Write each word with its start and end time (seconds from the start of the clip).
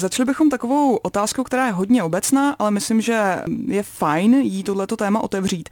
Začali 0.00 0.26
bychom 0.26 0.50
takovou 0.50 0.96
otázkou, 0.96 1.44
která 1.44 1.66
je 1.66 1.72
hodně 1.72 2.02
obecná, 2.02 2.56
ale 2.58 2.70
myslím, 2.70 3.00
že 3.00 3.42
je 3.66 3.82
fajn 3.82 4.34
jí 4.34 4.62
tohleto 4.62 4.96
téma 4.96 5.20
otevřít. 5.20 5.68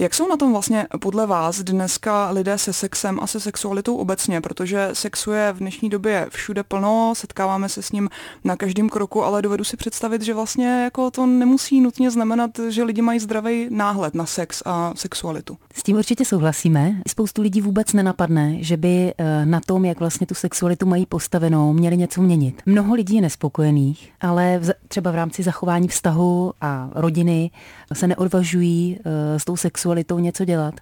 Jak 0.00 0.14
jsou 0.14 0.28
na 0.28 0.36
tom 0.36 0.52
vlastně 0.52 0.86
podle 1.00 1.26
vás 1.26 1.62
dneska 1.62 2.30
lidé 2.30 2.58
se 2.58 2.72
sexem 2.72 3.18
a 3.22 3.26
se 3.26 3.40
sexualitou 3.40 3.96
obecně? 3.96 4.40
Protože 4.40 4.90
sexu 4.92 5.32
je 5.32 5.52
v 5.52 5.58
dnešní 5.58 5.88
době 5.88 6.26
všude 6.30 6.62
plno, 6.62 7.12
setkáváme 7.16 7.68
se 7.68 7.82
s 7.82 7.92
ním 7.92 8.08
na 8.44 8.56
každém 8.56 8.88
kroku, 8.88 9.24
ale 9.24 9.42
dovedu 9.42 9.64
si 9.64 9.76
představit, 9.76 10.22
že 10.22 10.34
vlastně 10.34 10.66
jako 10.84 11.10
to 11.10 11.26
nemusí 11.26 11.80
nutně 11.80 12.10
znamenat, 12.10 12.50
že 12.68 12.82
lidi 12.82 13.02
mají 13.02 13.20
zdravý 13.20 13.66
náhled 13.70 14.14
na 14.14 14.26
sex 14.26 14.62
a 14.66 14.92
sexualitu. 14.96 15.58
S 15.74 15.82
tím 15.82 15.96
určitě 15.96 16.24
souhlasíme. 16.24 17.02
Spoustu 17.08 17.42
lidí 17.42 17.60
vůbec 17.60 17.92
nenapadne, 17.92 18.56
že 18.60 18.76
by 18.76 19.14
eh, 19.18 19.46
na 19.46 19.60
tom, 19.60 19.84
jak 19.84 20.00
vlastně 20.00 20.26
tu 20.26 20.34
sexualitu 20.34 20.86
mají 20.86 21.06
postavenou, 21.06 21.72
měli 21.72 21.96
něco 21.96 22.22
měnit. 22.22 22.62
Mnoho 22.66 22.94
lidí 22.94 23.14
je 23.14 23.20
nespokojených, 23.20 24.12
ale 24.20 24.60
třeba 24.88 25.10
v 25.10 25.14
rámci 25.14 25.42
zachování 25.42 25.88
vztahu 25.88 26.52
a 26.60 26.90
rodiny 26.94 27.50
se 27.92 28.06
neodvažují 28.06 28.98
eh, 29.04 29.38
s 29.38 29.44
tou 29.44 29.56
sexualitou 29.56 29.87
sexualitou 29.88 30.18
něco 30.18 30.44
dělat. 30.44 30.74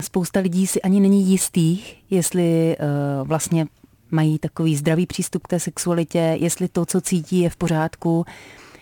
Spousta 0.00 0.40
lidí 0.40 0.66
si 0.66 0.82
ani 0.82 1.00
není 1.00 1.30
jistých, 1.30 2.02
jestli 2.10 2.76
uh, 2.76 3.28
vlastně 3.28 3.66
mají 4.10 4.38
takový 4.38 4.76
zdravý 4.76 5.06
přístup 5.06 5.42
k 5.42 5.48
té 5.48 5.60
sexualitě, 5.60 6.36
jestli 6.40 6.68
to, 6.68 6.86
co 6.86 7.00
cítí, 7.00 7.40
je 7.40 7.50
v 7.50 7.56
pořádku, 7.56 8.24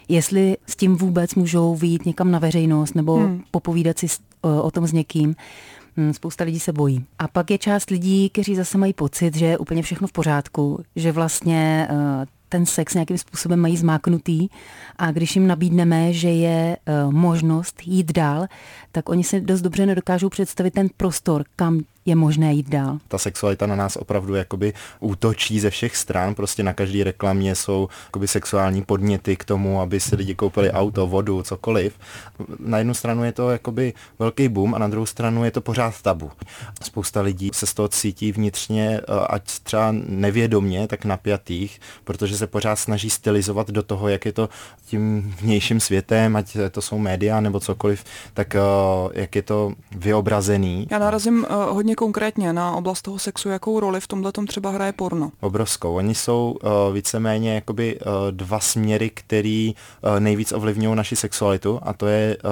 jestli 0.08 0.56
s 0.66 0.76
tím 0.76 0.96
vůbec 0.96 1.34
můžou 1.34 1.74
vyjít 1.74 2.06
někam 2.06 2.30
na 2.30 2.38
veřejnost 2.38 2.94
nebo 2.94 3.16
hmm. 3.16 3.42
popovídat 3.50 3.98
si 3.98 4.06
uh, 4.06 4.60
o 4.60 4.70
tom 4.70 4.86
s 4.86 4.92
někým. 4.92 5.36
Hmm, 5.96 6.14
spousta 6.14 6.44
lidí 6.44 6.60
se 6.60 6.72
bojí. 6.72 7.04
A 7.18 7.28
pak 7.28 7.50
je 7.50 7.58
část 7.58 7.90
lidí, 7.90 8.30
kteří 8.30 8.56
zase 8.56 8.78
mají 8.78 8.92
pocit, 8.92 9.36
že 9.36 9.46
je 9.46 9.58
úplně 9.58 9.82
všechno 9.82 10.08
v 10.08 10.12
pořádku, 10.12 10.82
že 10.96 11.12
vlastně 11.12 11.88
uh, 11.90 11.96
ten 12.50 12.66
sex 12.66 12.94
nějakým 12.94 13.18
způsobem 13.18 13.60
mají 13.60 13.76
zmáknutý. 13.76 14.48
A 14.96 15.10
když 15.10 15.36
jim 15.36 15.46
nabídneme, 15.46 16.12
že 16.12 16.28
je 16.28 16.76
uh, 17.06 17.12
možnost 17.12 17.82
jít 17.86 18.12
dál, 18.12 18.46
tak 18.92 19.08
oni 19.08 19.24
si 19.24 19.40
dost 19.40 19.60
dobře 19.60 19.86
nedokážou 19.86 20.28
představit 20.28 20.74
ten 20.74 20.88
prostor, 20.96 21.44
kam 21.56 21.80
je 22.06 22.16
možné 22.16 22.52
jít 22.52 22.68
dál. 22.68 22.98
Ta 23.08 23.18
sexualita 23.18 23.66
na 23.66 23.76
nás 23.76 23.96
opravdu 23.96 24.34
jakoby 24.34 24.72
útočí 25.00 25.60
ze 25.60 25.70
všech 25.70 25.96
stran, 25.96 26.34
prostě 26.34 26.62
na 26.62 26.72
každé 26.72 27.04
reklamě 27.04 27.54
jsou 27.54 27.88
jakoby 28.06 28.28
sexuální 28.28 28.82
podněty 28.82 29.36
k 29.36 29.44
tomu, 29.44 29.80
aby 29.80 30.00
si 30.00 30.16
lidi 30.16 30.34
koupili 30.34 30.70
auto, 30.70 31.06
vodu, 31.06 31.42
cokoliv. 31.42 31.94
Na 32.58 32.78
jednu 32.78 32.94
stranu 32.94 33.24
je 33.24 33.32
to 33.32 33.50
jakoby 33.50 33.92
velký 34.18 34.48
boom 34.48 34.74
a 34.74 34.78
na 34.78 34.88
druhou 34.88 35.06
stranu 35.06 35.44
je 35.44 35.50
to 35.50 35.60
pořád 35.60 36.02
tabu. 36.02 36.30
Spousta 36.82 37.20
lidí 37.20 37.50
se 37.54 37.66
z 37.66 37.74
toho 37.74 37.88
cítí 37.88 38.32
vnitřně, 38.32 39.00
eh, 39.00 39.26
ať 39.28 39.42
třeba 39.62 39.94
nevědomně, 40.06 40.88
tak 40.88 41.04
napjatých, 41.04 41.80
protože 42.04 42.36
se 42.36 42.46
pořád 42.46 42.76
snaží 42.76 43.10
stylizovat 43.10 43.70
do 43.70 43.82
toho, 43.82 44.08
jak 44.08 44.26
je 44.26 44.32
to 44.32 44.48
tím 44.86 45.34
vnějším 45.40 45.80
světem, 45.80 46.36
ať 46.36 46.56
to 46.70 46.82
jsou 46.82 46.98
média 46.98 47.40
nebo 47.40 47.60
cokoliv, 47.60 48.04
tak 48.34 48.54
eh, 48.54 48.60
jak 49.12 49.36
je 49.36 49.42
to 49.42 49.72
vyobrazený. 49.96 50.86
Já 50.90 50.98
narazím 50.98 51.46
uh, 51.50 51.82
hodně 51.90 51.96
konkrétně 51.96 52.52
na 52.52 52.76
oblast 52.76 53.02
toho 53.02 53.18
sexu, 53.18 53.48
jakou 53.48 53.80
roli 53.80 54.00
v 54.00 54.06
tomhle 54.06 54.32
tom 54.32 54.46
třeba 54.46 54.70
hraje 54.70 54.92
porno? 54.92 55.32
Obrovskou. 55.40 55.94
Oni 55.94 56.14
jsou 56.14 56.56
uh, 56.62 56.94
víceméně 56.94 57.54
jakoby 57.54 57.98
uh, 57.98 58.12
dva 58.30 58.60
směry, 58.60 59.10
který 59.10 59.74
uh, 59.74 60.20
nejvíc 60.20 60.52
ovlivňují 60.52 60.96
naši 60.96 61.16
sexualitu 61.16 61.80
a 61.82 61.92
to 61.92 62.06
je 62.06 62.36
uh, 62.36 62.50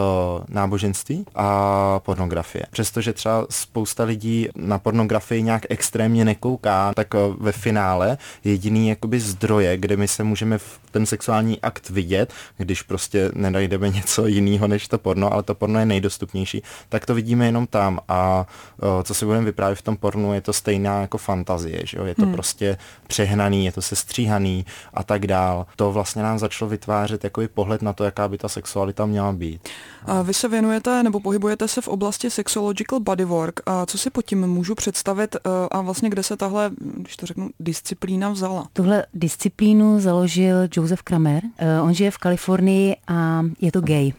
náboženství 0.49 1.25
a 1.35 2.01
pornografie. 2.01 2.65
Přestože 2.71 3.13
třeba 3.13 3.47
spousta 3.51 4.05
lidí 4.05 4.49
na 4.57 4.79
pornografii 4.79 5.43
nějak 5.43 5.63
extrémně 5.69 6.25
nekouká, 6.25 6.93
tak 6.95 7.15
uh, 7.15 7.21
ve 7.39 7.53
finále 7.53 8.19
jediný 8.45 8.89
jakoby 8.89 9.21
zdroje, 9.21 9.77
kde 9.77 9.97
my 9.97 10.09
se 10.09 10.25
můžeme 10.25 10.59
v 10.59 10.79
ten 10.91 11.07
sexuální 11.07 11.61
akt 11.61 11.91
vidět, 11.91 12.33
když 12.57 12.83
prostě 12.83 13.31
nenajdeme 13.35 13.89
něco 13.89 14.27
jiného 14.27 14.69
než 14.69 14.89
to 14.89 14.99
porno, 14.99 15.33
ale 15.33 15.43
to 15.43 15.55
porno 15.55 15.79
je 15.79 15.87
nejdostupnější, 15.87 16.63
tak 16.89 17.07
to 17.07 17.15
vidíme 17.15 17.47
jenom 17.47 17.67
tam 17.67 18.01
a 18.09 18.47
uh, 18.83 19.03
co 19.03 19.15
si 19.15 19.28
budeme 19.29 19.45
vyprávět 19.45 19.79
v 19.79 19.83
tom 19.83 19.97
pornu, 19.97 20.35
je 20.35 20.41
to 20.41 20.53
stejná 20.53 21.01
jako 21.01 21.19
fantazie, 21.19 21.81
že 21.85 21.99
jo? 21.99 22.05
je 22.05 22.15
to 22.15 22.23
hmm. 22.23 22.33
prostě 22.33 22.79
přehnaný, 23.07 23.65
je 23.65 23.73
to 23.73 23.83
sestříhaný 23.83 24.67
a 24.95 25.03
tak 25.05 25.27
dál. 25.27 25.67
To 25.77 25.93
vlastně 25.93 26.23
nám 26.23 26.39
začalo 26.39 26.69
vytvářet 26.69 27.25
jako 27.25 27.43
pohled 27.55 27.83
na 27.83 27.93
to, 27.93 28.05
jaká 28.05 28.29
by 28.29 28.39
ta 28.39 28.49
sexualita 28.49 29.07
měla 29.07 29.33
být. 29.33 29.69
A 30.07 30.23
vy 30.23 30.35
se 30.35 30.49
věnujete 30.49 31.03
nebo 31.03 31.21
pohybujete 31.21 31.69
se 31.69 31.81
v 31.81 31.89
oblasti 31.89 32.31
sexological 32.31 33.01
bodywork. 33.01 33.61
A 33.67 33.87
co 33.87 33.99
si 33.99 34.11
pod 34.11 34.23
tím 34.23 34.47
můžu 34.47 34.75
představit 34.75 35.37
e, 35.37 35.39
a 35.71 35.81
vlastně 35.81 36.11
kde 36.11 36.23
se 36.23 36.37
tahle, 36.37 36.71
když 36.79 37.17
to 37.17 37.27
řeknu, 37.27 37.51
disciplína 37.61 38.31
vzala? 38.31 38.67
Tuhle 38.73 39.07
disciplínu 39.15 40.01
založil 40.01 40.57
Joseph 40.77 41.03
Kramer. 41.03 41.43
E, 41.59 41.81
on 41.81 41.95
žije 41.95 42.11
v 42.11 42.19
Kalifornii 42.19 42.97
a 43.09 43.43
je 43.61 43.73
to 43.73 43.81
gay. 43.81 44.13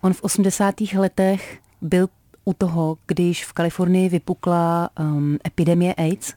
On 0.00 0.12
v 0.12 0.22
80. 0.22 0.74
letech 0.80 1.58
byl 1.82 2.08
u 2.48 2.52
toho, 2.52 2.96
když 3.06 3.44
v 3.44 3.52
Kalifornii 3.52 4.08
vypukla 4.08 4.90
um, 5.00 5.38
epidemie 5.46 5.94
AIDS. 5.94 6.34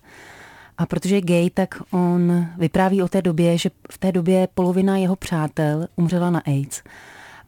A 0.77 0.85
protože 0.85 1.15
je 1.15 1.21
gay, 1.21 1.49
tak 1.49 1.81
on 1.91 2.45
vypráví 2.57 3.01
o 3.01 3.07
té 3.07 3.21
době, 3.21 3.57
že 3.57 3.69
v 3.91 3.97
té 3.97 4.11
době 4.11 4.47
polovina 4.53 4.97
jeho 4.97 5.15
přátel 5.15 5.87
umřela 5.95 6.29
na 6.29 6.39
AIDS. 6.39 6.81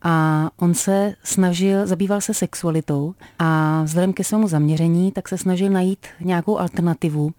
A 0.03 0.49
on 0.57 0.73
se 0.73 1.13
snažil, 1.23 1.88
zabýval 1.88 2.22
se 2.22 2.33
sexualitou 2.33 3.13
a 3.39 3.81
vzhledem 3.83 4.13
ke 4.13 4.23
svému 4.23 4.47
zaměření, 4.47 5.11
tak 5.11 5.28
se 5.28 5.38
snažil 5.38 5.69
najít 5.69 6.05
nějakou 6.19 6.57
alternativu 6.57 7.31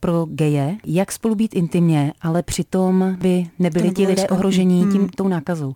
pro 0.00 0.26
geje, 0.26 0.76
jak 0.86 1.12
spolu 1.12 1.34
být 1.34 1.54
intimně, 1.54 2.12
ale 2.22 2.42
přitom 2.42 3.16
by 3.20 3.46
nebyli 3.58 3.90
ti 3.90 4.06
lidé 4.06 4.28
ohrožení 4.28 4.80
tím, 4.80 5.00
hmm. 5.00 5.08
tou 5.08 5.28
nákazou. 5.28 5.74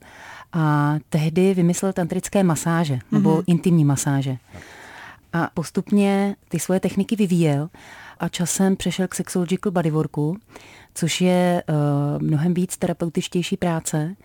A 0.52 0.94
tehdy 1.08 1.54
vymyslel 1.54 1.92
tantrické 1.92 2.42
masáže, 2.42 2.98
nebo 3.12 3.36
mm-hmm. 3.36 3.44
intimní 3.46 3.84
masáže 3.84 4.36
a 5.34 5.50
postupně 5.54 6.36
ty 6.48 6.58
svoje 6.58 6.80
techniky 6.80 7.16
vyvíjel 7.16 7.68
a 8.20 8.28
časem 8.28 8.76
přešel 8.76 9.08
k 9.08 9.14
sexological 9.14 9.72
bodyworku, 9.72 10.36
což 10.94 11.20
je 11.20 11.62
uh, 11.68 12.22
mnohem 12.22 12.54
víc 12.54 12.76
terapeutičtější 12.76 13.56
práce 13.56 14.16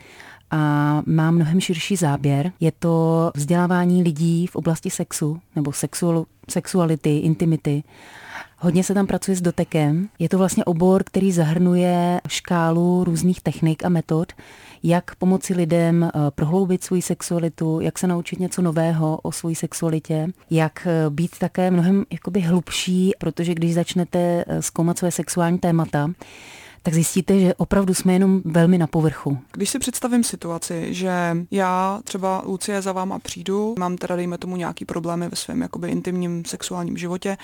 a 0.52 0.58
má 1.06 1.32
mnohem 1.32 1.62
širší 1.62 1.96
záběr. 1.96 2.52
Je 2.60 2.72
to 2.80 3.32
vzdělávání 3.36 4.04
lidí 4.04 4.48
v 4.48 4.56
oblasti 4.56 4.90
sexu 4.90 5.40
nebo 5.56 5.74
sexual, 5.74 6.26
sexuality, 6.50 7.18
intimity. 7.18 7.84
Hodně 8.62 8.84
se 8.84 8.94
tam 8.94 9.08
pracuje 9.08 9.38
s 9.38 9.42
dotekem. 9.42 10.10
Je 10.20 10.30
to 10.30 10.38
vlastně 10.38 10.66
obor, 10.66 11.04
který 11.04 11.32
zahrnuje 11.32 12.22
škálu 12.28 13.04
různých 13.04 13.42
technik 13.42 13.86
a 13.86 13.90
metod, 13.90 14.34
jak 14.84 15.16
pomoci 15.16 15.54
lidem 15.54 16.04
eh, 16.04 16.12
prohloubit 16.30 16.84
svou 16.84 17.02
sexualitu, 17.02 17.80
jak 17.80 18.00
se 18.00 18.08
naučit 18.08 18.40
něco 18.40 18.62
nového 18.62 19.18
o 19.18 19.32
své 19.32 19.56
sexualitě, 19.56 20.28
jak 20.50 20.88
eh, 20.88 21.10
být 21.10 21.40
také 21.40 21.72
mnohem 21.72 22.06
jakoby 22.12 22.40
hlubší, 22.40 23.12
protože 23.20 23.56
když 23.56 23.74
začnete 23.74 24.44
eh, 24.48 24.62
zkoumat 24.62 24.98
své 24.98 25.12
sexuální 25.12 25.60
témata, 25.60 26.12
tak 26.84 26.94
zjistíte, 26.94 27.40
že 27.40 27.54
opravdu 27.54 27.94
jsme 27.94 28.14
jenom 28.14 28.42
velmi 28.46 28.78
na 28.78 28.88
povrchu. 28.88 29.38
Když 29.52 29.70
si 29.70 29.80
představím 29.80 30.24
situaci, 30.24 30.94
že 30.94 31.38
já 31.52 32.02
třeba 32.04 32.44
Lucie 32.46 32.82
za 32.82 32.92
váma 32.92 33.20
přijdu, 33.20 33.76
mám 33.80 33.98
teda 33.98 34.16
dejme 34.16 34.38
tomu 34.38 34.56
nějaký 34.56 34.86
problémy 34.86 35.30
ve 35.30 35.36
svém 35.36 35.62
jakoby 35.62 35.90
intimním 35.90 36.46
sexuálním 36.46 36.98
životě, 36.98 37.38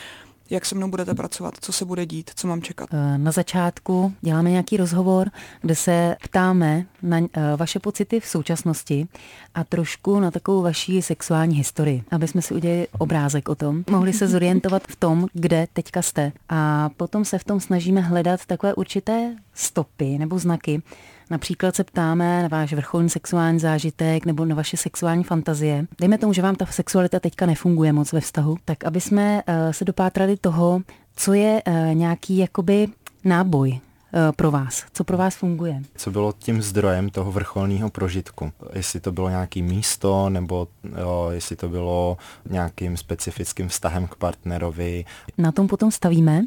jak 0.50 0.66
se 0.66 0.76
mnou 0.76 0.88
budete 0.88 1.14
pracovat, 1.14 1.54
co 1.62 1.74
se 1.74 1.86
bude 1.86 2.06
dít, 2.06 2.32
co 2.36 2.48
mám 2.48 2.62
čekat? 2.62 2.90
Eh, 2.94 3.18
na 3.18 3.32
začátku 3.32 4.14
děláme 4.22 4.52
nějaký 4.52 4.78
rozhovor, 4.78 5.30
kde 5.62 5.76
se 5.76 6.16
ptáme 6.24 6.86
na 7.02 7.20
eh, 7.20 7.28
vaše 7.58 7.80
pocity 7.80 8.20
v 8.20 8.28
současnosti 8.28 9.08
a 9.56 9.64
trošku 9.64 10.20
na 10.20 10.32
takovou 10.32 10.62
vaší 10.62 11.02
sexuální 11.02 11.56
historii, 11.56 12.04
aby 12.12 12.28
jsme 12.28 12.42
si 12.42 12.54
udělali 12.54 12.88
obrázek 12.98 13.50
o 13.50 13.56
tom, 13.56 13.84
mohli 13.90 14.14
se 14.14 14.28
zorientovat 14.28 14.84
v 14.88 14.96
tom, 14.96 15.28
kde 15.34 15.68
teďka 15.74 16.02
jste. 16.02 16.32
A 16.50 16.90
potom 16.98 17.26
se 17.26 17.38
v 17.38 17.44
tom 17.44 17.60
snažíme 17.60 18.02
hledat 18.02 18.46
takové 18.46 18.74
určité 18.74 19.36
stopy 19.54 20.18
nebo 20.18 20.40
znaky, 20.40 20.82
Například 21.30 21.76
se 21.76 21.84
ptáme 21.84 22.42
na 22.42 22.48
váš 22.48 22.74
vrcholný 22.74 23.10
sexuální 23.10 23.60
zážitek 23.60 24.26
nebo 24.26 24.46
na 24.46 24.56
vaše 24.56 24.78
sexuální 24.78 25.24
fantazie. 25.24 25.86
Dejme 26.00 26.18
tomu, 26.18 26.34
že 26.34 26.42
vám 26.42 26.56
ta 26.56 26.66
sexualita 26.66 27.20
teďka 27.20 27.46
nefunguje 27.46 27.94
moc 27.94 28.14
ve 28.14 28.22
vztahu, 28.22 28.58
tak 28.66 28.84
aby 28.84 29.02
jsme 29.02 29.44
uh, 29.48 29.72
se 29.72 29.86
dopátrali 29.86 30.38
toho, 30.38 30.82
co 31.16 31.34
je 31.34 31.62
uh, 31.68 31.96
nějaký 31.96 32.38
jakoby 32.38 32.88
náboj 33.26 33.80
eh, 34.14 34.32
pro 34.36 34.52
vás? 34.52 34.86
Co 34.94 35.04
pro 35.04 35.18
vás 35.18 35.36
funguje? 35.36 35.82
Co 35.96 36.12
bylo 36.12 36.34
tím 36.40 36.62
zdrojem 36.62 37.10
toho 37.10 37.32
vrcholného 37.32 37.90
prožitku? 37.90 38.52
Jestli 38.74 39.00
to 39.00 39.12
bylo 39.12 39.30
nějaký 39.30 39.62
místo, 39.62 40.30
nebo 40.30 40.68
jo, 41.00 41.30
jestli 41.32 41.56
to 41.56 41.70
bylo 41.70 42.18
nějakým 42.50 42.98
specifickým 42.98 43.70
vztahem 43.70 44.08
k 44.08 44.16
partnerovi? 44.16 45.06
Na 45.38 45.52
tom 45.52 45.68
potom 45.68 45.92
stavíme. 45.92 46.42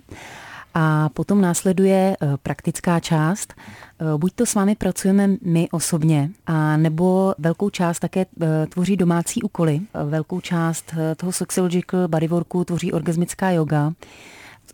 A 0.74 1.08
potom 1.08 1.40
následuje 1.40 2.16
eh, 2.20 2.36
praktická 2.42 3.00
část. 3.00 3.54
Eh, 3.56 4.04
buď 4.16 4.32
to 4.34 4.46
s 4.46 4.54
vámi 4.54 4.76
pracujeme 4.76 5.28
my 5.42 5.68
osobně, 5.70 6.30
a 6.46 6.76
nebo 6.76 7.34
velkou 7.38 7.70
část 7.70 7.98
také 7.98 8.26
eh, 8.42 8.66
tvoří 8.66 8.96
domácí 8.96 9.42
úkoly. 9.42 9.80
Velkou 10.04 10.40
část 10.40 10.94
toho 11.16 11.32
sexological 11.32 12.08
bodyworku 12.08 12.64
tvoří 12.64 12.92
orgasmická 12.92 13.50
yoga 13.50 13.92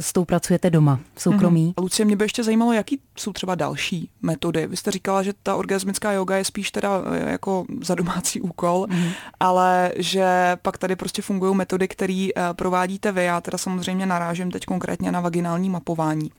s 0.01 0.13
tou 0.13 0.25
pracujete 0.25 0.71
doma, 0.71 1.01
v 1.15 1.23
soukromí. 1.23 1.67
Mm-hmm. 1.69 1.83
Lucie, 1.83 2.07
mě 2.07 2.17
by 2.17 2.25
ještě 2.25 2.45
zajímalo, 2.45 2.73
jaký 2.73 3.01
jsou 3.19 3.33
třeba 3.33 3.55
další 3.55 4.11
metody. 4.23 4.67
Vy 4.67 4.77
jste 4.77 4.91
říkala, 4.91 5.23
že 5.23 5.33
ta 5.43 5.57
orgasmická 5.57 6.13
yoga 6.13 6.37
je 6.37 6.45
spíš 6.45 6.71
teda 6.71 7.03
eh, 7.13 7.31
jako 7.31 7.65
za 7.83 7.95
domácí 7.95 8.41
úkol, 8.41 8.87
mm-hmm. 8.91 9.13
ale 9.41 9.93
že 9.97 10.57
pak 10.63 10.79
tady 10.79 10.97
prostě 10.97 11.23
fungují 11.23 11.57
metody, 11.57 11.89
které 11.89 12.29
uh, 12.37 12.43
provádíte 12.53 13.13
vy. 13.13 13.25
Já 13.25 13.41
teda 13.41 13.59
samozřejmě 13.59 14.07
narážím 14.07 14.51
teď 14.51 14.65
konkrétně 14.65 15.13
na 15.13 15.21
vaginální 15.21 15.71
mapování 15.71 16.31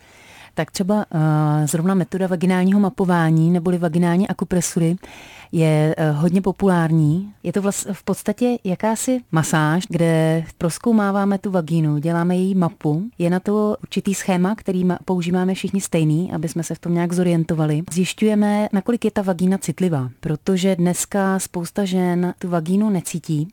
tak 0.56 0.72
třeba 0.72 0.96
uh, 0.96 1.22
zrovna 1.66 1.94
metoda 1.94 2.28
vaginálního 2.28 2.80
mapování 2.80 3.52
neboli 3.52 3.78
vaginální 3.78 4.28
akupresury 4.28 4.96
je 5.52 5.96
uh, 5.98 6.18
hodně 6.22 6.42
populární. 6.42 7.34
Je 7.44 7.54
to 7.54 7.62
vlastně 7.62 7.94
v 7.94 8.04
podstatě 8.04 8.58
jakási 8.64 9.22
masáž, 9.32 9.84
kde 9.90 10.44
proskoumáváme 10.58 11.38
tu 11.38 11.52
vagínu, 11.52 11.98
děláme 11.98 12.36
její 12.36 12.56
mapu. 12.56 13.04
Je 13.18 13.30
na 13.30 13.40
to 13.40 13.78
určitý 13.84 14.14
schéma, 14.14 14.56
který 14.56 14.88
používáme 15.06 15.54
všichni 15.54 15.82
stejný, 15.82 16.32
aby 16.34 16.48
jsme 16.48 16.64
se 16.64 16.76
v 16.76 16.80
tom 16.80 16.94
nějak 16.94 17.14
zorientovali. 17.14 17.82
Zjišťujeme, 17.92 18.70
nakolik 18.74 19.06
je 19.06 19.12
ta 19.12 19.22
vagína 19.22 19.58
citlivá, 19.58 20.10
protože 20.20 20.76
dneska 20.76 21.40
spousta 21.40 21.86
žen 21.86 22.34
tu 22.40 22.50
vagínu 22.50 22.90
necítí 22.90 23.48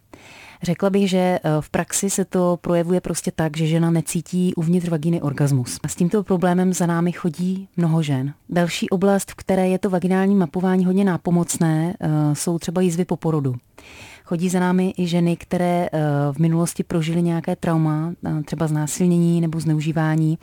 Řekla 0.62 0.91
bych, 0.91 1.11
že 1.11 1.19
eh, 1.19 1.41
v 1.61 1.70
praxi 1.70 2.11
se 2.11 2.25
to 2.25 2.59
projevuje 2.61 3.00
prostě 3.00 3.31
tak, 3.31 3.56
že 3.56 3.67
žena 3.67 3.91
necítí 3.91 4.55
uvnitř 4.55 4.88
vagíny 4.88 5.23
orgasmus. 5.23 5.79
A 5.82 5.88
s 5.88 5.94
tímto 5.94 6.23
problémem 6.23 6.73
za 6.73 6.87
námi 6.87 7.12
chodí 7.12 7.69
mnoho 7.76 8.03
žen. 8.03 8.35
Další 8.49 8.91
oblast, 8.91 9.31
v 9.31 9.35
které 9.35 9.69
je 9.69 9.79
to 9.79 9.91
vaginální 9.91 10.35
mapování 10.35 10.85
hodně 10.85 11.05
nápomocné, 11.05 11.94
eh, 12.00 12.09
jsou 12.35 12.59
třeba 12.59 12.81
jízvy 12.81 13.05
po 13.05 13.17
porodu. 13.17 13.55
Chodí 14.25 14.49
za 14.49 14.61
námi 14.61 14.94
i 14.97 15.06
ženy, 15.06 15.37
které 15.37 15.88
eh, 15.93 16.00
v 16.32 16.38
minulosti 16.38 16.82
prožily 16.82 17.23
nějaké 17.23 17.56
trauma, 17.56 18.12
třeba 18.44 18.67
znásilnění 18.67 19.41
nebo 19.41 19.61
zneužívání 19.61 20.38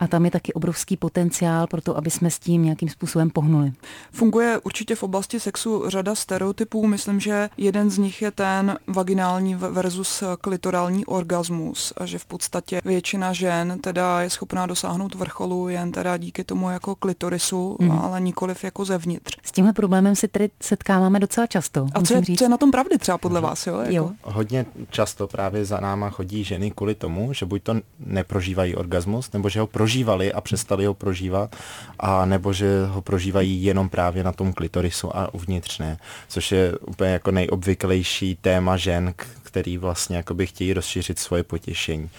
a 0.00 0.06
tam 0.06 0.24
je 0.24 0.30
taky 0.30 0.52
obrovský 0.52 0.96
potenciál 0.96 1.66
pro 1.66 1.80
to, 1.80 1.96
aby 1.96 2.10
jsme 2.10 2.30
s 2.30 2.38
tím 2.38 2.64
nějakým 2.64 2.88
způsobem 2.88 3.30
pohnuli. 3.30 3.72
Funguje 4.12 4.58
určitě 4.58 4.94
v 4.94 5.02
oblasti 5.02 5.40
sexu 5.40 5.90
řada 5.90 6.14
stereotypů. 6.14 6.86
Myslím, 6.86 7.20
že 7.20 7.50
jeden 7.56 7.90
z 7.90 7.98
nich 7.98 8.22
je 8.22 8.30
ten 8.30 8.78
vaginální 8.86 9.54
versus 9.54 10.22
klitorální 10.40 11.06
orgasmus 11.06 11.92
a 11.96 12.06
že 12.06 12.18
v 12.18 12.26
podstatě 12.26 12.80
většina 12.84 13.32
žen 13.32 13.78
teda 13.80 14.20
je 14.20 14.30
schopná 14.30 14.66
dosáhnout 14.66 15.14
vrcholu 15.14 15.68
jen 15.68 15.92
teda 15.92 16.16
díky 16.16 16.44
tomu 16.44 16.70
jako 16.70 16.94
klitorisu, 16.94 17.76
mm. 17.80 17.90
ale 17.90 18.20
nikoliv 18.20 18.64
jako 18.64 18.84
zevnitř. 18.84 19.36
S 19.42 19.52
tímhle 19.52 19.72
problémem 19.72 20.16
se 20.16 20.28
tedy 20.28 20.50
setkáváme 20.62 21.20
docela 21.20 21.46
často. 21.46 21.86
A 21.94 22.02
co 22.02 22.14
je, 22.14 22.22
co 22.38 22.44
je 22.44 22.48
na 22.48 22.56
tom 22.56 22.70
pravdy 22.70 22.98
třeba 22.98 23.18
podle 23.18 23.40
vás? 23.40 23.66
Jo? 23.66 23.78
Jako? 23.78 23.94
jo. 23.94 24.10
Hodně 24.22 24.66
často 24.90 25.26
právě 25.26 25.64
za 25.64 25.80
náma 25.80 26.10
chodí 26.10 26.44
ženy 26.44 26.70
kvůli 26.70 26.94
tomu, 26.94 27.32
že 27.32 27.46
buď 27.46 27.62
to 27.62 27.74
neprožívají 27.98 28.74
orgasmus, 28.74 29.32
nebo 29.32 29.48
že 29.48 29.60
ho 29.60 29.66
prožívají 29.66 29.87
prožívali 29.88 30.32
a 30.32 30.40
přestali 30.40 30.86
ho 30.86 30.94
prožívat, 30.94 31.56
a 32.00 32.24
nebo 32.24 32.52
že 32.52 32.86
ho 32.86 33.02
prožívají 33.02 33.64
jenom 33.64 33.88
právě 33.88 34.24
na 34.24 34.32
tom 34.32 34.52
klitorisu 34.52 35.16
a 35.16 35.34
uvnitř 35.34 35.78
ne, 35.78 35.98
což 36.28 36.52
je 36.52 36.78
úplně 36.78 37.10
jako 37.10 37.30
nejobvyklejší 37.30 38.36
téma 38.40 38.76
žen, 38.76 39.14
který 39.42 39.78
vlastně 39.78 40.16
jakoby 40.16 40.46
chtějí 40.46 40.72
rozšířit 40.72 41.18
svoje 41.18 41.42
potěšení. 41.42 42.10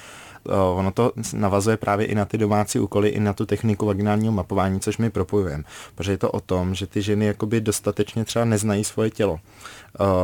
Ono 0.75 0.91
to 0.91 1.11
navazuje 1.33 1.77
právě 1.77 2.05
i 2.05 2.15
na 2.15 2.25
ty 2.25 2.37
domácí 2.37 2.79
úkoly, 2.79 3.09
i 3.09 3.19
na 3.19 3.33
tu 3.33 3.45
techniku 3.45 3.85
vaginálního 3.85 4.33
mapování, 4.33 4.79
což 4.79 4.97
my 4.97 5.09
propojujeme. 5.09 5.63
Protože 5.95 6.11
je 6.11 6.17
to 6.17 6.31
o 6.31 6.39
tom, 6.39 6.75
že 6.75 6.87
ty 6.87 7.01
ženy 7.01 7.25
jakoby 7.25 7.61
dostatečně 7.61 8.25
třeba 8.25 8.45
neznají 8.45 8.83
svoje 8.83 9.09
tělo 9.09 9.39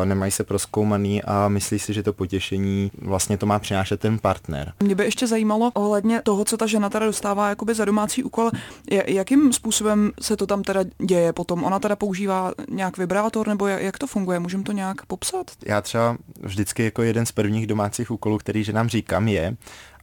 nemají 0.03 0.31
se 0.31 0.43
proskoumaný 0.43 1.23
a 1.23 1.47
myslí 1.47 1.79
si, 1.79 1.93
že 1.93 2.03
to 2.03 2.13
potěšení 2.13 2.91
vlastně 3.01 3.37
to 3.37 3.45
má 3.45 3.59
přinášet 3.59 3.99
ten 3.99 4.19
partner. 4.19 4.73
Mě 4.79 4.95
by 4.95 5.03
ještě 5.03 5.27
zajímalo 5.27 5.71
ohledně 5.73 6.21
toho, 6.23 6.45
co 6.45 6.57
ta 6.57 6.65
žena 6.65 6.89
teda 6.89 7.05
dostává 7.05 7.49
jakoby 7.49 7.75
za 7.75 7.85
domácí 7.85 8.23
úkol, 8.23 8.51
jakým 9.07 9.53
způsobem 9.53 10.11
se 10.21 10.37
to 10.37 10.47
tam 10.47 10.63
teda 10.63 10.83
děje 11.05 11.33
potom? 11.33 11.63
Ona 11.63 11.79
teda 11.79 11.95
používá 11.95 12.51
nějak 12.69 12.97
vibrátor 12.97 13.47
nebo 13.47 13.67
jak 13.67 13.97
to 13.97 14.07
funguje? 14.07 14.39
Můžeme 14.39 14.63
to 14.63 14.71
nějak 14.71 15.05
popsat? 15.05 15.51
Já 15.65 15.81
třeba 15.81 16.17
vždycky 16.41 16.83
jako 16.83 17.01
jeden 17.01 17.25
z 17.25 17.31
prvních 17.31 17.67
domácích 17.67 18.11
úkolů, 18.11 18.37
který 18.37 18.63
že 18.63 18.73
nám 18.73 18.89
říkám, 18.89 19.27
je, 19.27 19.55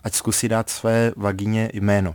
ať 0.04 0.14
zkusí 0.14 0.49
dát 0.49 0.70
své 0.70 1.12
vagině 1.16 1.70
jméno. 1.72 2.14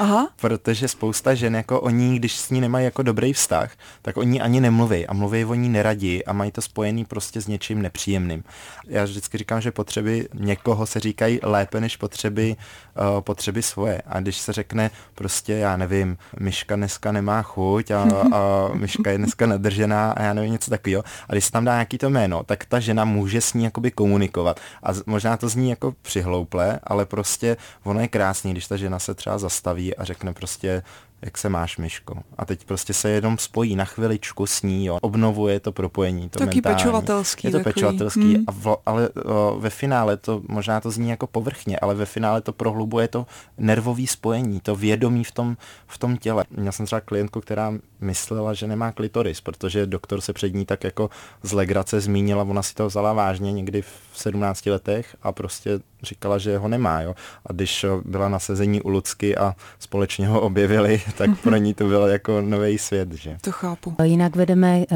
Aha. 0.00 0.28
Protože 0.40 0.88
spousta 0.88 1.34
žen, 1.34 1.56
jako 1.56 1.80
oni, 1.80 2.18
když 2.18 2.36
s 2.36 2.50
ní 2.50 2.60
nemají 2.60 2.84
jako 2.84 3.02
dobrý 3.02 3.32
vztah, 3.32 3.70
tak 4.02 4.16
oni 4.16 4.40
ani 4.40 4.60
nemluví 4.60 5.06
a 5.06 5.14
mluví 5.14 5.44
o 5.44 5.54
ní 5.54 5.68
neradí 5.68 6.24
a 6.24 6.32
mají 6.32 6.52
to 6.52 6.60
spojený 6.60 7.04
prostě 7.04 7.40
s 7.40 7.46
něčím 7.46 7.82
nepříjemným. 7.82 8.44
Já 8.86 9.04
vždycky 9.04 9.38
říkám, 9.38 9.60
že 9.60 9.70
potřeby 9.70 10.28
někoho 10.34 10.86
se 10.86 11.00
říkají 11.00 11.40
lépe 11.42 11.80
než 11.80 11.96
potřeby, 11.96 12.56
uh, 13.00 13.20
potřeby 13.20 13.62
svoje. 13.62 14.02
A 14.06 14.20
když 14.20 14.38
se 14.38 14.52
řekne 14.52 14.90
prostě, 15.14 15.52
já 15.52 15.76
nevím, 15.76 16.18
myška 16.40 16.76
dneska 16.76 17.12
nemá 17.12 17.42
chuť 17.42 17.90
a, 17.90 18.02
a 18.32 18.68
myška 18.74 19.10
je 19.10 19.18
dneska 19.18 19.46
nadržená 19.46 20.12
a 20.12 20.22
já 20.22 20.32
nevím 20.32 20.52
něco 20.52 20.70
takového. 20.70 21.04
A 21.28 21.32
když 21.32 21.44
se 21.44 21.52
tam 21.52 21.64
dá 21.64 21.72
nějaký 21.72 21.98
to 21.98 22.10
jméno, 22.10 22.42
tak 22.42 22.64
ta 22.64 22.80
žena 22.80 23.04
může 23.04 23.40
s 23.40 23.54
ní 23.54 23.64
jakoby 23.64 23.90
komunikovat. 23.90 24.60
A 24.82 24.88
možná 25.06 25.36
to 25.36 25.48
zní 25.48 25.70
jako 25.70 25.94
přihlouple, 26.02 26.80
ale 26.84 27.06
prostě 27.06 27.56
ono 27.84 28.00
je 28.00 28.08
krásný, 28.08 28.52
když 28.52 28.66
ta 28.66 28.76
žena 28.76 28.98
se 28.98 29.14
třeba 29.14 29.38
zastaví 29.38 29.89
a 29.96 30.04
řekne 30.04 30.32
prostě, 30.32 30.82
jak 31.22 31.38
se 31.38 31.48
máš, 31.48 31.76
Myško. 31.78 32.14
A 32.38 32.44
teď 32.44 32.64
prostě 32.64 32.94
se 32.94 33.10
jenom 33.10 33.38
spojí 33.38 33.76
na 33.76 33.84
chviličku 33.84 34.46
s 34.46 34.62
ní, 34.62 34.86
jo. 34.86 34.98
obnovuje 35.02 35.60
to 35.60 35.72
propojení, 35.72 36.28
to 36.28 36.38
Taky 36.38 36.56
mentální. 36.56 36.76
pečovatelský. 36.76 37.46
Je 37.46 37.50
to 37.50 37.58
takový. 37.58 37.74
pečovatelský, 37.74 38.34
hmm. 38.34 38.44
a 38.46 38.52
v, 38.52 38.76
ale 38.86 39.08
o, 39.08 39.56
ve 39.60 39.70
finále 39.70 40.16
to, 40.16 40.42
možná 40.48 40.80
to 40.80 40.90
zní 40.90 41.10
jako 41.10 41.26
povrchně, 41.26 41.78
ale 41.78 41.94
ve 41.94 42.06
finále 42.06 42.40
to 42.40 42.52
prohlubuje 42.52 43.08
to 43.08 43.26
nervové 43.58 44.06
spojení, 44.06 44.60
to 44.60 44.76
vědomí 44.76 45.24
v 45.24 45.32
tom, 45.32 45.56
v 45.86 45.98
tom 45.98 46.16
těle. 46.16 46.44
Měl 46.50 46.72
jsem 46.72 46.86
třeba 46.86 47.00
klientku, 47.00 47.40
která 47.40 47.72
myslela, 48.00 48.54
že 48.54 48.66
nemá 48.66 48.92
klitoris, 48.92 49.40
protože 49.40 49.86
doktor 49.86 50.20
se 50.20 50.32
před 50.32 50.54
ní 50.54 50.64
tak 50.64 50.84
jako 50.84 51.10
z 51.42 51.52
legrace 51.52 52.00
zmínila, 52.00 52.42
ona 52.42 52.62
si 52.62 52.74
to 52.74 52.86
vzala 52.86 53.12
vážně 53.12 53.52
někdy 53.52 53.82
v 53.82 53.88
17 54.14 54.66
letech 54.66 55.16
a 55.22 55.32
prostě 55.32 55.80
říkala, 56.02 56.38
že 56.38 56.58
ho 56.58 56.68
nemá. 56.68 57.00
Jo. 57.00 57.14
A 57.46 57.52
když 57.52 57.86
byla 58.04 58.28
na 58.28 58.38
sezení 58.38 58.82
u 58.82 58.88
Lucky 58.88 59.36
a 59.36 59.54
společně 59.80 60.28
ho 60.28 60.40
objevili, 60.40 61.02
tak 61.18 61.30
pro 61.38 61.56
ní 61.56 61.74
to 61.74 61.88
byl 61.88 62.06
jako 62.06 62.40
nový 62.40 62.78
svět. 62.78 63.12
Že? 63.12 63.36
To 63.40 63.52
chápu. 63.52 63.94
Jinak 64.02 64.36
vedeme 64.36 64.78
uh, 64.78 64.86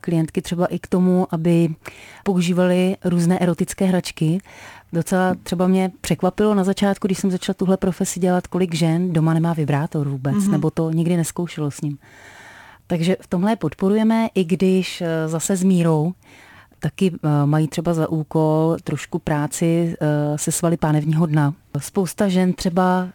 klientky 0.00 0.42
třeba 0.42 0.66
i 0.66 0.78
k 0.78 0.86
tomu, 0.86 1.26
aby 1.30 1.68
používali 2.24 2.96
různé 3.04 3.38
erotické 3.38 3.84
hračky. 3.84 4.40
Docela 4.92 5.34
třeba 5.42 5.66
mě 5.66 5.90
překvapilo 6.00 6.54
na 6.54 6.64
začátku, 6.64 7.08
když 7.08 7.18
jsem 7.18 7.30
začala 7.30 7.54
tuhle 7.54 7.76
profesi 7.76 8.20
dělat, 8.20 8.46
kolik 8.46 8.74
žen 8.74 9.12
doma 9.12 9.34
nemá 9.34 9.52
vibrátor 9.52 10.08
vůbec, 10.08 10.34
mm-hmm. 10.34 10.50
nebo 10.50 10.70
to 10.70 10.90
nikdy 10.90 11.16
neskoušelo 11.16 11.70
s 11.70 11.80
ním. 11.80 11.98
Takže 12.86 13.16
v 13.20 13.26
tomhle 13.26 13.56
podporujeme, 13.56 14.28
i 14.34 14.44
když 14.44 15.00
eh, 15.00 15.28
zase 15.28 15.56
s 15.56 15.62
mírou, 15.62 16.12
taky 16.84 17.12
eh, 17.14 17.46
mají 17.46 17.68
třeba 17.68 17.94
za 17.94 18.08
úkol 18.08 18.76
trošku 18.84 19.18
práci 19.18 19.96
eh, 20.00 20.38
se 20.38 20.52
svaly 20.52 20.76
pánevního 20.76 21.26
dna. 21.26 21.54
Spousta 21.78 22.28
žen 22.28 22.52
třeba 22.52 23.08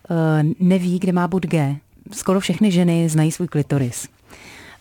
neví, 0.59 0.99
kde 0.99 1.11
má 1.11 1.27
bod 1.27 1.45
G. 1.45 1.75
Skoro 2.11 2.39
všechny 2.39 2.71
ženy 2.71 3.09
znají 3.09 3.31
svůj 3.31 3.47
klitoris. 3.47 4.07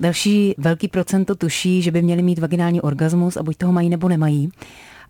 Další 0.00 0.54
velký 0.59 0.88
procento 0.88 1.35
tuší, 1.35 1.83
že 1.83 1.90
by 1.90 2.02
měli 2.02 2.23
mít 2.23 2.38
vaginální 2.38 2.80
orgasmus 2.80 3.37
a 3.37 3.42
buď 3.42 3.57
toho 3.57 3.73
mají 3.73 3.88
nebo 3.88 4.09
nemají 4.09 4.52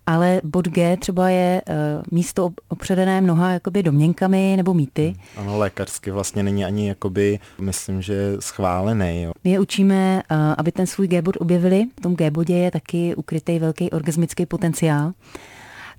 ale 0.09 0.41
bod 0.43 0.67
G 0.67 0.97
třeba 0.97 1.29
je 1.29 1.61
uh, 1.69 1.75
místo 2.11 2.49
opředené 2.67 3.21
mnoha 3.21 3.51
jakoby 3.51 3.83
domněnkami 3.83 4.53
nebo 4.57 4.73
mýty. 4.73 5.15
Ano, 5.37 5.57
lékařsky 5.57 6.11
vlastně 6.11 6.43
není 6.43 6.65
ani 6.65 6.87
jakoby, 6.87 7.39
myslím, 7.61 8.01
že 8.01 8.35
schválený. 8.39 9.21
Jo. 9.21 9.31
My 9.43 9.49
je 9.51 9.59
učíme, 9.59 10.23
uh, 10.31 10.37
aby 10.57 10.71
ten 10.71 10.87
svůj 10.87 11.07
G-bod 11.07 11.37
objevili. 11.39 11.85
V 11.99 12.01
tom 12.01 12.15
G-bodě 12.15 12.57
je 12.57 12.71
taky 12.71 13.15
ukrytý 13.15 13.59
velký 13.59 13.91
orgasmický 13.91 14.45
potenciál. 14.45 15.11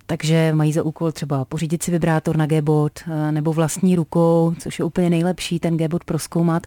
Takže 0.07 0.53
mají 0.55 0.73
za 0.73 0.83
úkol 0.83 1.13
třeba 1.13 1.45
pořídit 1.45 1.83
si 1.83 1.91
vibrátor 1.91 2.37
na 2.37 2.47
G-bod 2.47 2.93
uh, 3.07 3.33
nebo 3.33 3.53
vlastní 3.53 3.97
rukou, 3.97 4.55
což 4.59 4.79
je 4.79 4.85
úplně 4.85 5.11
nejlepší 5.11 5.59
ten 5.59 5.77
G-bod 5.77 6.05
proskoumat. 6.05 6.67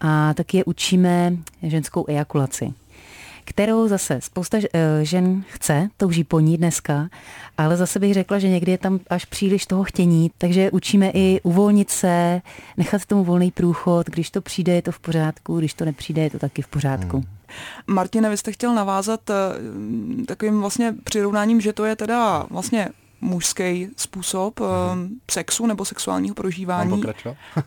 A 0.00 0.34
taky 0.34 0.56
je 0.56 0.64
učíme 0.64 1.36
ženskou 1.62 2.04
ejakulaci 2.08 2.72
kterou 3.48 3.88
zase 3.88 4.20
spousta 4.22 4.58
eh, 4.58 5.04
žen 5.04 5.44
chce, 5.48 5.88
touží 5.96 6.24
po 6.24 6.40
ní 6.40 6.56
dneska, 6.56 7.08
ale 7.58 7.76
zase 7.76 7.98
bych 7.98 8.14
řekla, 8.14 8.38
že 8.38 8.48
někdy 8.48 8.72
je 8.72 8.78
tam 8.78 9.00
až 9.10 9.24
příliš 9.24 9.66
toho 9.66 9.84
chtění, 9.84 10.30
takže 10.38 10.70
učíme 10.70 11.10
i 11.14 11.40
uvolnit 11.42 11.90
se, 11.90 12.40
nechat 12.76 13.06
tomu 13.06 13.24
volný 13.24 13.50
průchod, 13.50 14.06
když 14.06 14.30
to 14.30 14.40
přijde, 14.40 14.74
je 14.74 14.82
to 14.82 14.92
v 14.92 14.98
pořádku, 14.98 15.58
když 15.58 15.74
to 15.74 15.84
nepřijde, 15.84 16.22
je 16.22 16.30
to 16.30 16.38
taky 16.38 16.62
v 16.62 16.68
pořádku. 16.68 17.16
Hmm. 17.16 17.26
Martine, 17.86 18.30
vy 18.30 18.36
jste 18.36 18.52
chtěl 18.52 18.74
navázat 18.74 19.30
eh, 19.30 19.34
takovým 20.26 20.60
vlastně 20.60 20.94
přirovnáním, 21.04 21.60
že 21.60 21.72
to 21.72 21.84
je 21.84 21.96
teda 21.96 22.46
vlastně 22.50 22.88
mužský 23.20 23.88
způsob 23.96 24.60
mm-hmm. 24.60 25.08
sexu 25.30 25.66
nebo 25.66 25.84
sexuálního 25.84 26.34
prožívání. 26.34 27.02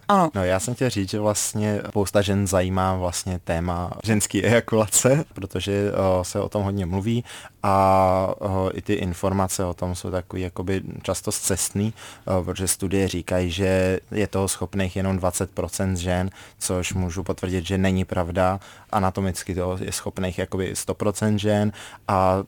Ano. 0.07 0.31
No 0.35 0.43
já 0.43 0.59
jsem 0.59 0.75
chtěl 0.75 0.89
říct, 0.89 1.09
že 1.09 1.19
vlastně 1.19 1.81
spousta 1.89 2.21
žen 2.21 2.47
zajímá 2.47 2.95
vlastně 2.95 3.39
téma 3.43 3.91
ženský 4.03 4.45
ejakulace, 4.45 5.25
protože 5.33 5.91
uh, 5.91 6.23
se 6.23 6.39
o 6.39 6.49
tom 6.49 6.63
hodně 6.63 6.85
mluví 6.85 7.23
a 7.63 8.33
uh, 8.39 8.69
i 8.73 8.81
ty 8.81 8.93
informace 8.93 9.65
o 9.65 9.73
tom 9.73 9.95
jsou 9.95 10.11
takový 10.11 10.41
jakoby 10.41 10.81
často 11.01 11.31
zcestný, 11.31 11.93
uh, 12.25 12.45
protože 12.45 12.67
studie 12.67 13.07
říkají, 13.07 13.51
že 13.51 13.99
je 14.11 14.27
toho 14.27 14.47
schopných 14.47 14.95
jenom 14.95 15.17
20% 15.17 15.95
žen, 15.95 16.29
což 16.59 16.93
můžu 16.93 17.23
potvrdit, 17.23 17.65
že 17.65 17.77
není 17.77 18.05
pravda. 18.05 18.59
Anatomicky 18.91 19.55
to 19.55 19.77
je 19.81 19.91
schopných 19.91 20.37
jakoby 20.37 20.73
100% 20.73 21.35
žen 21.35 21.71
a 22.07 22.43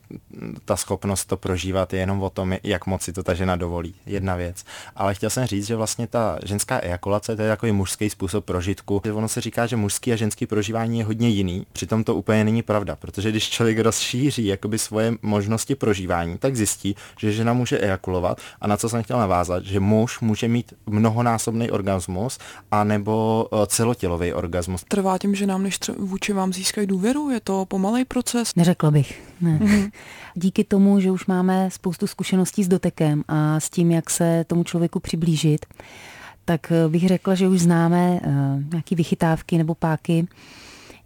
ta 0.64 0.76
schopnost 0.76 1.24
to 1.24 1.36
prožívat 1.36 1.92
je 1.92 1.98
jenom 1.98 2.22
o 2.22 2.30
tom, 2.30 2.56
jak 2.62 2.86
moc 2.86 3.02
si 3.02 3.12
to 3.12 3.22
ta 3.22 3.34
žena 3.34 3.56
dovolí. 3.56 3.94
Jedna 4.06 4.36
věc. 4.36 4.64
Ale 4.96 5.14
chtěl 5.14 5.30
jsem 5.30 5.46
říct, 5.46 5.66
že 5.66 5.76
vlastně 5.76 6.06
ta 6.06 6.38
ženská 6.44 6.78
ejakulace, 6.78 7.36
to 7.36 7.42
je 7.42 7.48
takový 7.48 7.72
mužský 7.72 8.10
způsob 8.10 8.44
prožitku. 8.44 9.02
Ono 9.12 9.28
se 9.28 9.40
říká, 9.40 9.66
že 9.66 9.76
mužský 9.76 10.12
a 10.12 10.16
ženský 10.16 10.46
prožívání 10.46 10.98
je 10.98 11.04
hodně 11.04 11.28
jiný, 11.28 11.66
přitom 11.72 12.04
to 12.04 12.14
úplně 12.14 12.44
není 12.44 12.62
pravda, 12.62 12.96
protože 12.96 13.30
když 13.30 13.50
člověk 13.50 13.78
rozšíří 13.78 14.46
jakoby 14.46 14.78
svoje 14.78 15.03
možnosti 15.22 15.74
prožívání, 15.74 16.38
tak 16.38 16.56
zjistí, 16.56 16.96
že 17.18 17.32
žena 17.32 17.52
může 17.52 17.78
ejakulovat 17.78 18.40
a 18.60 18.66
na 18.66 18.76
co 18.76 18.88
jsem 18.88 19.02
chtěl 19.02 19.18
navázat, 19.18 19.64
že 19.64 19.80
muž 19.80 20.20
může 20.20 20.48
mít 20.48 20.72
mnohonásobný 20.86 21.70
orgasmus 21.70 22.38
a 22.70 22.84
nebo 22.84 23.46
eh, 23.52 23.66
celotělový 23.66 24.32
orgasmus. 24.32 24.84
Trvá 24.88 25.18
tím, 25.18 25.34
že 25.34 25.46
nám 25.46 25.62
než 25.62 25.78
vůči 25.98 26.32
vám 26.32 26.52
získají 26.52 26.86
důvěru? 26.86 27.30
Je 27.30 27.40
to 27.40 27.64
pomalej 27.64 28.04
proces? 28.04 28.54
Neřekla 28.54 28.90
bych. 28.90 29.22
Ne. 29.40 29.58
Mm-hmm. 29.58 29.90
Díky 30.34 30.64
tomu, 30.64 31.00
že 31.00 31.10
už 31.10 31.26
máme 31.26 31.70
spoustu 31.70 32.06
zkušeností 32.06 32.64
s 32.64 32.68
dotekem 32.68 33.24
a 33.28 33.60
s 33.60 33.70
tím, 33.70 33.90
jak 33.90 34.10
se 34.10 34.44
tomu 34.46 34.64
člověku 34.64 35.00
přiblížit, 35.00 35.66
tak 36.44 36.72
eh, 36.72 36.88
bych 36.88 37.08
řekla, 37.08 37.34
že 37.34 37.48
už 37.48 37.60
známe 37.60 38.10
uh, 38.12 38.62
nějaké 38.70 38.96
vychytávky 38.96 39.58
nebo 39.58 39.74
páky, 39.74 40.26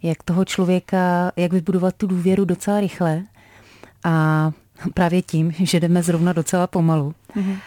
jak 0.03 0.23
toho 0.23 0.45
člověka, 0.45 1.31
jak 1.35 1.53
vybudovat 1.53 1.95
tu 1.95 2.07
důvěru 2.07 2.45
docela 2.45 2.79
rychle 2.79 3.23
a 4.03 4.51
právě 4.93 5.21
tím, 5.21 5.51
že 5.51 5.79
jdeme 5.79 6.03
zrovna 6.03 6.33
docela 6.33 6.67
pomalu. 6.67 7.13
Mm-hmm. 7.35 7.57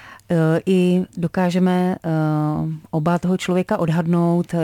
I 0.66 1.04
dokážeme 1.16 1.96
oba 2.90 3.18
toho 3.18 3.36
člověka 3.36 3.78
odhadnout, 3.78 4.54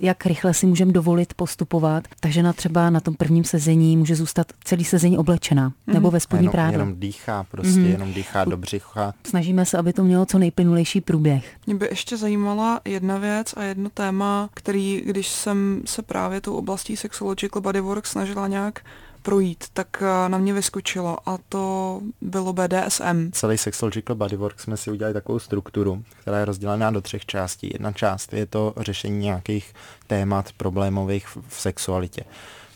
jak 0.00 0.26
rychle 0.26 0.54
si 0.54 0.66
můžeme 0.66 0.92
dovolit 0.92 1.34
postupovat. 1.34 2.04
Takže 2.20 2.42
na 2.42 2.52
třeba 2.52 2.90
na 2.90 3.00
tom 3.00 3.14
prvním 3.14 3.44
sezení 3.44 3.96
může 3.96 4.16
zůstat 4.16 4.46
celý 4.64 4.84
sezení 4.84 5.18
oblečená 5.18 5.68
mm. 5.68 5.94
nebo 5.94 6.10
ve 6.10 6.20
spodní 6.20 6.48
prádu. 6.48 6.72
Jenom 6.72 7.00
dýchá 7.00 7.44
prostě, 7.50 7.80
mm. 7.80 7.86
jenom 7.86 8.12
dýchá 8.12 8.44
do 8.44 8.56
břicha. 8.56 9.14
Snažíme 9.26 9.64
se, 9.64 9.78
aby 9.78 9.92
to 9.92 10.04
mělo 10.04 10.26
co 10.26 10.38
nejplynulejší 10.38 11.00
průběh. 11.00 11.56
Mě 11.66 11.74
by 11.74 11.86
ještě 11.90 12.16
zajímala 12.16 12.80
jedna 12.84 13.18
věc 13.18 13.54
a 13.56 13.62
jedno 13.62 13.90
téma, 13.90 14.48
který, 14.54 15.02
když 15.06 15.28
jsem 15.28 15.82
se 15.84 16.02
právě 16.02 16.40
tou 16.40 16.54
oblastí 16.54 16.96
sexological 16.96 17.62
bodywork 17.62 18.06
snažila 18.06 18.48
nějak 18.48 18.80
projít, 19.26 19.64
tak 19.72 20.02
eh, 20.02 20.28
na 20.28 20.38
mě 20.38 20.52
vyskočilo 20.52 21.28
a 21.28 21.38
to 21.48 22.00
bylo 22.20 22.52
BDSM. 22.52 23.30
Celý 23.32 23.58
Sexological 23.58 24.16
Bodywork 24.16 24.60
jsme 24.60 24.76
si 24.76 24.90
udělali 24.90 25.14
takovou 25.14 25.38
strukturu, 25.38 26.02
která 26.20 26.38
je 26.38 26.44
rozdělená 26.44 26.90
do 26.90 27.00
třech 27.00 27.26
částí. 27.26 27.70
Jedna 27.72 27.92
část 27.92 28.32
je 28.32 28.46
to 28.46 28.74
řešení 28.76 29.18
nějakých 29.18 29.74
témat 30.06 30.52
problémových 30.56 31.26
v 31.48 31.60
sexualitě. 31.60 32.24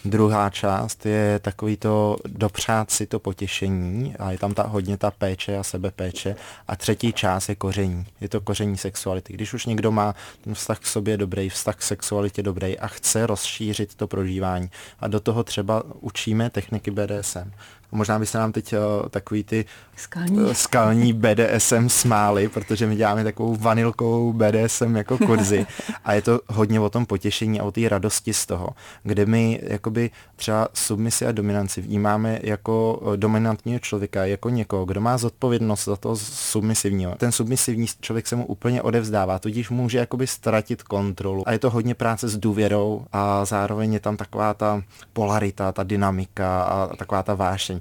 Druhá 0.04 0.50
část 0.50 1.06
je 1.06 1.38
takový 1.38 1.76
to 1.76 2.16
dopřát 2.28 2.90
si 2.90 3.06
to 3.06 3.18
potěšení 3.18 4.16
a 4.16 4.30
je 4.30 4.38
tam 4.38 4.54
ta, 4.54 4.62
hodně 4.62 4.96
ta 4.96 5.10
péče 5.10 5.58
a 5.58 5.62
sebepéče. 5.62 6.36
A 6.68 6.76
třetí 6.76 7.12
část 7.12 7.48
je 7.48 7.54
koření. 7.54 8.06
Je 8.20 8.28
to 8.28 8.40
koření 8.40 8.76
sexuality. 8.76 9.32
Když 9.32 9.54
už 9.54 9.66
někdo 9.66 9.92
má 9.92 10.14
ten 10.40 10.54
vztah 10.54 10.78
k 10.78 10.86
sobě 10.86 11.16
dobrý, 11.16 11.48
vztah 11.48 11.76
k 11.76 11.82
sexualitě 11.82 12.42
dobrý 12.42 12.78
a 12.78 12.86
chce 12.86 13.26
rozšířit 13.26 13.94
to 13.94 14.06
prožívání 14.06 14.70
a 15.00 15.08
do 15.08 15.20
toho 15.20 15.44
třeba 15.44 15.82
učíme 16.00 16.50
techniky 16.50 16.90
BDSM, 16.90 17.52
Možná 17.92 18.18
by 18.18 18.26
se 18.26 18.38
nám 18.38 18.52
teď 18.52 18.72
uh, 18.72 19.08
takový 19.08 19.44
ty 19.44 19.64
skalní. 19.96 20.38
Uh, 20.38 20.52
skalní 20.52 21.12
BDSM 21.12 21.88
smály, 21.88 22.48
protože 22.48 22.86
my 22.86 22.96
děláme 22.96 23.24
takovou 23.24 23.56
vanilkou 23.56 24.32
BDSM 24.32 24.96
jako 24.96 25.18
kurzy 25.18 25.66
a 26.04 26.12
je 26.12 26.22
to 26.22 26.40
hodně 26.48 26.80
o 26.80 26.90
tom 26.90 27.06
potěšení 27.06 27.60
a 27.60 27.64
o 27.64 27.70
té 27.70 27.88
radosti 27.88 28.32
z 28.34 28.46
toho, 28.46 28.68
kde 29.02 29.26
my 29.26 29.60
jakoby 29.62 30.10
třeba 30.36 30.68
submisi 30.74 31.26
a 31.26 31.32
dominanci 31.32 31.80
vnímáme 31.80 32.38
jako 32.42 33.02
eh, 33.02 33.16
dominantního 33.16 33.78
člověka, 33.78 34.24
jako 34.24 34.48
někoho, 34.48 34.84
kdo 34.84 35.00
má 35.00 35.18
zodpovědnost 35.18 35.84
za 35.84 35.96
toho 35.96 36.16
submisivního. 36.16 37.14
Ten 37.14 37.32
submisivní 37.32 37.86
člověk 38.00 38.26
se 38.26 38.36
mu 38.36 38.46
úplně 38.46 38.82
odevzdává, 38.82 39.38
tudíž 39.38 39.70
může 39.70 39.98
jakoby 39.98 40.26
ztratit 40.26 40.82
kontrolu 40.82 41.48
a 41.48 41.52
je 41.52 41.58
to 41.58 41.70
hodně 41.70 41.94
práce 41.94 42.28
s 42.28 42.36
důvěrou 42.36 43.04
a 43.12 43.44
zároveň 43.44 43.92
je 43.92 44.00
tam 44.00 44.16
taková 44.16 44.54
ta 44.54 44.82
polarita, 45.12 45.72
ta 45.72 45.82
dynamika 45.82 46.62
a 46.62 46.96
taková 46.96 47.22
ta 47.22 47.34
vášeň. 47.34 47.78